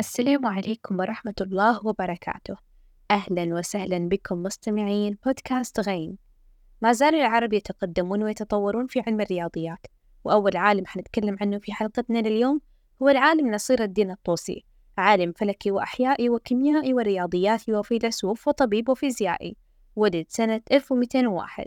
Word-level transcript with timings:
السلام 0.00 0.46
عليكم 0.46 1.00
ورحمة 1.00 1.34
الله 1.40 1.86
وبركاته. 1.86 2.56
أهلا 3.10 3.54
وسهلا 3.54 3.98
بكم 4.08 4.42
مستمعين 4.42 5.18
بودكاست 5.26 5.80
غين 5.80 6.18
ما 6.82 6.92
زال 6.92 7.14
العرب 7.14 7.52
يتقدمون 7.52 8.22
ويتطورون 8.22 8.86
في 8.86 9.02
علم 9.06 9.20
الرياضيات 9.20 9.86
وأول 10.24 10.56
عالم 10.56 10.86
حنتكلم 10.86 11.36
عنه 11.40 11.58
في 11.58 11.72
حلقتنا 11.72 12.18
لليوم 12.18 12.60
هو 13.02 13.08
العالم 13.08 13.50
نصير 13.54 13.82
الدين 13.82 14.10
الطوسي 14.10 14.64
عالم 14.98 15.32
فلكي 15.32 15.70
وأحيائي 15.70 16.30
وكيميائي 16.30 16.94
ورياضياتي 16.94 17.72
وفيلسوف 17.72 18.48
وطبيب 18.48 18.88
وفيزيائي. 18.88 19.56
ولد 19.96 20.26
سنة 20.28 20.60
1201 20.72 21.66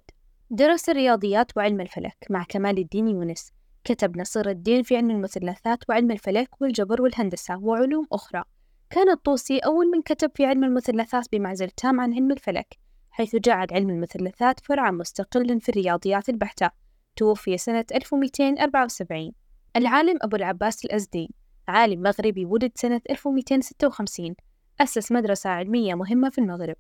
درس 0.50 0.90
الرياضيات 0.90 1.58
وعلم 1.58 1.82
الفلك 1.82 2.18
مع 2.30 2.44
كمال 2.50 2.78
الدين 2.78 3.08
يونس 3.08 3.52
كتب 3.86 4.18
نصير 4.18 4.50
الدين 4.50 4.84
في 4.84 4.98
علم 4.98 5.12
المثلثات 5.12 5.90
وعلم 5.90 6.12
الفلك 6.12 6.62
والجبر 6.62 7.02
والهندسة 7.02 7.58
وعلوم 7.58 8.08
أخرى. 8.12 8.44
كان 8.90 9.10
الطوسي 9.10 9.60
أول 9.60 9.92
من 9.92 10.02
كتب 10.02 10.32
في 10.36 10.46
علم 10.46 10.64
المثلثات 10.64 11.26
بمعزل 11.32 11.70
تام 11.70 12.00
عن 12.00 12.14
علم 12.14 12.32
الفلك 12.32 12.78
حيث 13.12 13.36
جعل 13.36 13.68
علم 13.72 13.90
المثلثات 13.90 14.60
فرعا 14.60 14.92
مستقلا 14.92 15.60
في 15.60 15.70
الرياضيات 15.70 16.30
البحتة. 16.30 16.70
توفي 17.16 17.58
سنة 17.58 17.86
1274 17.96 19.32
العالم 19.76 20.20
أبو 20.22 20.36
العباس 20.36 20.86
الأزدي. 20.86 21.34
عالم 21.68 22.02
مغربي 22.02 22.46
ولد 22.46 22.72
سنة 22.76 23.02
1256 23.10 24.36
أسس 24.82 25.12
مدرسة 25.12 25.50
علمية 25.50 25.96
مهمة 25.96 26.30
في 26.30 26.38
المغرب. 26.38 26.76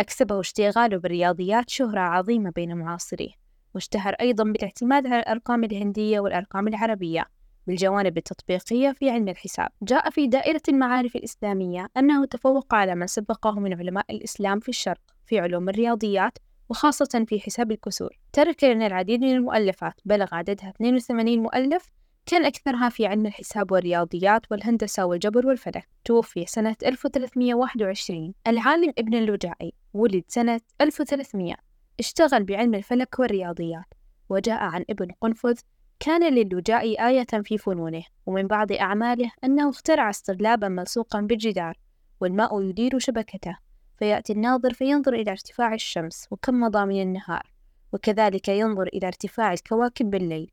أكسبه 0.00 0.40
اشتغاله 0.40 0.96
بالرياضيات 0.96 1.70
شهرة 1.70 2.00
عظيمة 2.00 2.50
بين 2.50 2.76
معاصريه 2.76 3.47
واشتهر 3.78 4.12
أيضا 4.12 4.44
بالاعتماد 4.44 5.06
على 5.06 5.18
الأرقام 5.20 5.64
الهندية 5.64 6.20
والأرقام 6.20 6.68
العربية 6.68 7.26
بالجوانب 7.66 8.16
التطبيقية 8.16 8.92
في 8.92 9.10
علم 9.10 9.28
الحساب. 9.28 9.68
جاء 9.82 10.10
في 10.10 10.26
دائرة 10.26 10.62
المعارف 10.68 11.16
الإسلامية 11.16 11.88
أنه 11.96 12.24
تفوق 12.24 12.74
على 12.74 12.94
من 12.94 13.06
سبقه 13.06 13.60
من 13.60 13.74
علماء 13.74 14.04
الإسلام 14.10 14.60
في 14.60 14.68
الشرق 14.68 15.00
في 15.26 15.38
علوم 15.38 15.68
الرياضيات 15.68 16.38
وخاصة 16.68 17.24
في 17.28 17.40
حساب 17.40 17.72
الكسور. 17.72 18.18
ترك 18.32 18.64
لنا 18.64 18.86
العديد 18.86 19.20
من 19.20 19.32
المؤلفات 19.32 19.94
بلغ 20.04 20.34
عددها 20.34 20.70
82 20.70 21.38
مؤلف 21.38 21.90
كان 22.26 22.44
أكثرها 22.44 22.88
في 22.88 23.06
علم 23.06 23.26
الحساب 23.26 23.72
والرياضيات 23.72 24.42
والهندسة 24.50 25.04
والجبر 25.04 25.46
والفلك 25.46 25.88
توفي 26.04 26.46
سنة 26.46 26.76
1321 26.86 28.34
العالم 28.46 28.92
ابن 28.98 29.14
اللجائي 29.14 29.72
ولد 29.94 30.24
سنة 30.28 30.60
1300 30.80 31.67
اشتغل 32.00 32.44
بعلم 32.44 32.74
الفلك 32.74 33.18
والرياضيات 33.18 33.84
وجاء 34.28 34.62
عن 34.62 34.84
ابن 34.90 35.10
قنفذ 35.20 35.58
كان 36.00 36.34
للجاء 36.34 37.06
آية 37.08 37.42
في 37.44 37.58
فنونه 37.58 38.04
ومن 38.26 38.46
بعض 38.46 38.72
أعماله 38.72 39.30
أنه 39.44 39.70
اخترع 39.70 40.10
استغلابا 40.10 40.68
ملصوقا 40.68 41.20
بالجدار 41.20 41.78
والماء 42.20 42.62
يدير 42.62 42.98
شبكته 42.98 43.58
فيأتي 43.98 44.32
الناظر 44.32 44.72
فينظر 44.72 45.14
إلى 45.14 45.30
ارتفاع 45.30 45.74
الشمس 45.74 46.28
وكم 46.30 46.60
مضى 46.60 46.84
من 46.84 47.02
النهار 47.02 47.52
وكذلك 47.92 48.48
ينظر 48.48 48.86
إلى 48.86 49.06
ارتفاع 49.06 49.52
الكواكب 49.52 50.10
بالليل. 50.10 50.50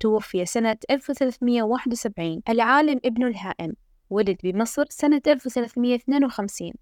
توفي 0.00 0.46
سنة 0.46 0.76
1371 0.90 2.42
العالم 2.48 3.00
ابن 3.04 3.26
الهائم 3.26 3.72
ولد 4.10 4.36
بمصر 4.42 4.84
سنة 4.90 5.22
1352 5.26 6.72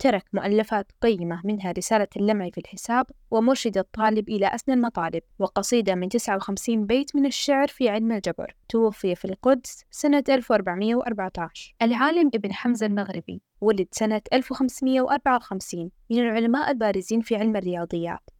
ترك 0.00 0.24
مؤلفات 0.32 0.92
قيمة 1.00 1.40
منها 1.44 1.72
رسالة 1.72 2.08
اللمع 2.16 2.50
في 2.50 2.58
الحساب 2.58 3.06
ومرشد 3.30 3.78
الطالب 3.78 4.28
إلى 4.28 4.46
أسنى 4.46 4.74
المطالب 4.74 5.22
وقصيدة 5.38 5.94
من 5.94 6.08
59 6.08 6.86
بيت 6.86 7.16
من 7.16 7.26
الشعر 7.26 7.68
في 7.68 7.88
علم 7.88 8.12
الجبر 8.12 8.54
توفي 8.68 9.14
في 9.14 9.24
القدس 9.24 9.84
سنة 9.90 10.24
1414 10.28 11.74
العالم 11.82 12.30
ابن 12.34 12.52
حمزة 12.52 12.86
المغربي. 12.86 13.42
ولد 13.60 13.86
سنة 13.92 14.20
1554 14.32 15.90
من 16.10 16.18
العلماء 16.18 16.70
البارزين 16.70 17.20
في 17.20 17.36
علم 17.36 17.56
الرياضيات. 17.56 18.30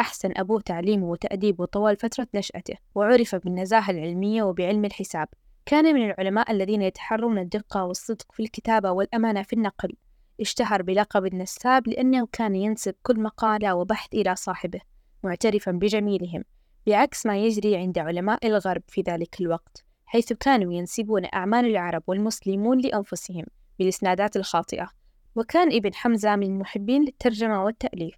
أحسن 0.00 0.32
أبوه 0.36 0.60
تعليمه 0.60 1.06
وتأديبه 1.06 1.64
طوال 1.64 1.96
فترة 1.96 2.26
نشأته 2.34 2.74
وعرف 2.94 3.34
بالنزاهة 3.34 3.90
العلمية 3.90 4.42
وبعلم 4.42 4.84
الحساب. 4.84 5.28
كان 5.66 5.94
من 5.94 6.10
العلماء 6.10 6.50
الذين 6.50 6.82
يتحرون 6.82 7.38
الدقة 7.38 7.84
والصدق 7.84 8.32
في 8.32 8.42
الكتابة 8.42 8.90
والأمانة 8.90 9.42
في 9.42 9.52
النقل. 9.52 9.94
اشتهر 10.42 10.82
بلقب 10.82 11.26
النساب 11.26 11.88
لأنه 11.88 12.28
كان 12.32 12.54
ينسب 12.54 12.94
كل 13.02 13.20
مقالة 13.20 13.74
وبحث 13.74 14.14
إلى 14.14 14.36
صاحبه 14.36 14.80
معترفا 15.24 15.72
بجميلهم 15.72 16.44
بعكس 16.86 17.26
ما 17.26 17.38
يجري 17.38 17.76
عند 17.76 17.98
علماء 17.98 18.46
الغرب 18.46 18.82
في 18.88 19.02
ذلك 19.08 19.40
الوقت 19.40 19.84
حيث 20.12 20.32
كانوا 20.32 20.72
ينسبون 20.72 21.26
أعمال 21.34 21.66
العرب 21.66 22.02
والمسلمون 22.06 22.78
لأنفسهم 22.78 23.44
بالإسنادات 23.78 24.36
الخاطئة. 24.36 24.90
وكان 25.34 25.72
ابن 25.72 25.94
حمزة 25.94 26.36
من 26.36 26.46
المحبين 26.46 27.02
للترجمة 27.02 27.64
والتأليف. 27.64 28.14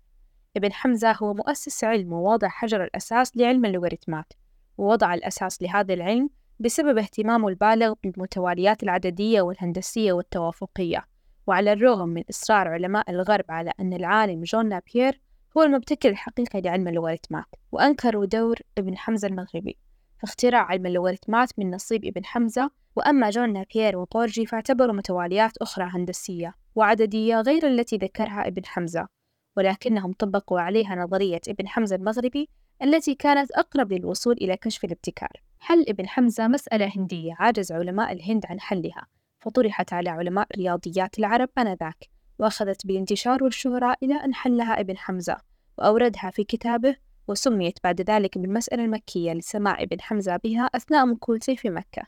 ابن 0.56 0.72
حمزة 0.72 1.12
هو 1.12 1.34
مؤسس 1.34 1.84
علم 1.84 2.12
ووضع 2.12 2.48
حجر 2.48 2.84
الأساس 2.84 3.36
لعلم 3.36 3.64
اللوغاريتمات 3.64 4.32
ووضع 4.78 5.14
الأساس 5.14 5.62
لهذا 5.62 5.94
العلم 5.94 6.30
بسبب 6.60 6.98
اهتمامه 6.98 7.48
البالغ 7.48 7.94
بالمتواليات 8.02 8.82
العددية 8.82 9.42
والهندسية 9.42 10.12
والتوافقية. 10.12 11.04
وعلى 11.46 11.72
الرغم 11.72 12.08
من 12.08 12.22
إصرار 12.30 12.68
علماء 12.68 13.10
الغرب 13.10 13.44
على 13.48 13.72
أن 13.80 13.92
العالم 13.92 14.42
جون 14.42 14.68
نابير 14.68 15.20
هو 15.56 15.62
المبتكر 15.62 16.08
الحقيقي 16.08 16.60
لعلم 16.60 16.88
اللوغاريتمات 16.88 17.46
وأنكروا 17.72 18.24
دور 18.24 18.56
ابن 18.78 18.96
حمزة 18.96 19.28
المغربي. 19.28 19.78
فاختراع 20.18 20.62
علم 20.62 20.86
اللوغاريتمات 20.86 21.58
من 21.58 21.70
نصيب 21.70 22.04
ابن 22.04 22.24
حمزة 22.24 22.70
وأما 22.96 23.30
جون 23.30 23.52
نابير 23.52 23.96
وبورجي 23.96 24.46
فاعتبروا 24.46 24.94
متواليات 24.94 25.56
أخرى 25.56 25.84
هندسية 25.92 26.54
وعددية 26.74 27.40
غير 27.40 27.66
التي 27.66 27.96
ذكرها 27.96 28.46
ابن 28.48 28.66
حمزة 28.66 29.08
ولكنهم 29.56 30.12
طبقوا 30.12 30.60
عليها 30.60 30.94
نظرية 30.94 31.40
ابن 31.48 31.68
حمزة 31.68 31.96
المغربي 31.96 32.48
التي 32.82 33.14
كانت 33.14 33.50
أقرب 33.52 33.92
للوصول 33.92 34.34
إلى 34.34 34.56
كشف 34.56 34.84
الابتكار. 34.84 35.42
حل 35.58 35.84
ابن 35.88 36.08
حمزة 36.08 36.48
مسألة 36.48 36.92
هندية 36.96 37.34
عجز 37.38 37.72
علماء 37.72 38.12
الهند 38.12 38.46
عن 38.46 38.60
حلها. 38.60 39.06
فطرحت 39.44 39.92
على 39.92 40.10
علماء 40.10 40.46
رياضيات 40.56 41.18
العرب 41.18 41.48
آنذاك 41.58 42.08
وأخذت 42.38 42.86
بالانتشار 42.86 43.44
والشهرة 43.44 43.96
إلى 44.02 44.14
أن 44.14 44.34
حلها 44.34 44.80
ابن 44.80 44.96
حمزة 44.98 45.36
وأوردها 45.78 46.30
في 46.30 46.44
كتابه 46.44 46.96
وسميت 47.28 47.78
بعد 47.84 48.10
ذلك 48.10 48.38
بالمسألة 48.38 48.84
المكية 48.84 49.32
لسماع 49.32 49.82
ابن 49.82 50.00
حمزة 50.00 50.36
بها 50.36 50.70
أثناء 50.74 51.06
مكوثه 51.06 51.54
في 51.54 51.70
مكة. 51.70 52.02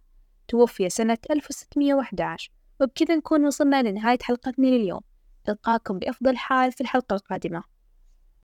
توفي 0.49 0.89
سنة 0.89 1.19
1611 1.31 2.51
وبكذا 2.81 3.17
نكون 3.17 3.47
وصلنا 3.47 3.83
لنهاية 3.83 4.19
حلقتنا 4.23 4.67
لليوم. 4.67 5.01
ألقاكم 5.49 5.99
بأفضل 5.99 6.37
حال 6.37 6.73
في 6.73 6.81
الحلقة 6.81 7.15
القادمة. 7.15 7.63